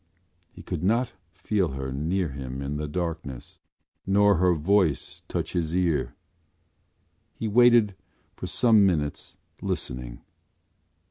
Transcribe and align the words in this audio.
He 0.49 0.63
could 0.63 0.81
not 0.83 1.13
feel 1.31 1.73
her 1.73 1.93
near 1.93 2.29
him 2.29 2.59
in 2.59 2.77
the 2.77 2.87
darkness 2.87 3.59
nor 4.07 4.37
her 4.37 4.55
voice 4.55 5.21
touch 5.27 5.53
his 5.53 5.75
ear. 5.75 6.15
He 7.35 7.47
waited 7.47 7.95
for 8.35 8.47
some 8.47 8.83
minutes 8.83 9.37
listening. 9.61 10.21